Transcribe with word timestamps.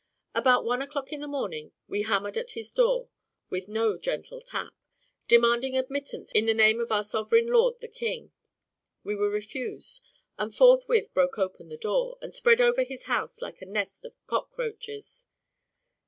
About 0.33 0.65
one 0.65 0.81
o'clock 0.81 1.13
in 1.13 1.21
the 1.21 1.27
morning 1.27 1.73
we 1.87 2.01
hammered 2.01 2.35
at 2.35 2.53
his 2.57 2.73
door 2.73 3.09
with 3.51 3.69
no 3.69 3.99
gentle 3.99 4.41
tap, 4.41 4.73
demanding 5.27 5.77
admittance 5.77 6.31
in 6.31 6.47
the 6.47 6.55
name 6.55 6.79
of 6.79 6.91
our 6.91 7.03
sovereign 7.03 7.45
lord 7.45 7.79
the 7.81 7.87
king. 7.87 8.31
We 9.03 9.15
were 9.15 9.29
refused, 9.29 10.01
and 10.39 10.55
forthwith 10.55 11.13
broke 11.13 11.37
open 11.37 11.69
the 11.69 11.77
door, 11.77 12.17
and 12.19 12.33
spread 12.33 12.59
over 12.61 12.81
his 12.83 13.03
house 13.03 13.43
like 13.43 13.61
a 13.61 13.65
nest 13.67 14.03
of 14.03 14.15
cockroaches. 14.25 15.27